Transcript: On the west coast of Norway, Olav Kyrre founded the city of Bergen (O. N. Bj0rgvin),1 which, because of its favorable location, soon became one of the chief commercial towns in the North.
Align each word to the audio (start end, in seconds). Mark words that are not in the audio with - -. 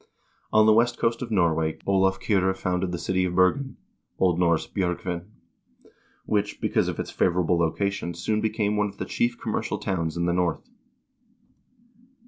On 0.51 0.65
the 0.65 0.73
west 0.73 0.97
coast 0.97 1.21
of 1.21 1.29
Norway, 1.29 1.77
Olav 1.85 2.19
Kyrre 2.19 2.57
founded 2.57 2.91
the 2.91 2.97
city 2.97 3.23
of 3.23 3.35
Bergen 3.35 3.77
(O. 4.19 4.33
N. 4.33 4.39
Bj0rgvin),1 4.39 5.25
which, 6.25 6.59
because 6.59 6.87
of 6.87 6.99
its 6.99 7.11
favorable 7.11 7.59
location, 7.59 8.15
soon 8.15 8.41
became 8.41 8.75
one 8.77 8.87
of 8.89 8.97
the 8.97 9.05
chief 9.05 9.39
commercial 9.39 9.77
towns 9.77 10.17
in 10.17 10.25
the 10.25 10.33
North. 10.33 10.67